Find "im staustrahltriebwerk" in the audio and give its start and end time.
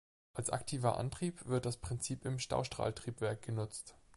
2.25-3.43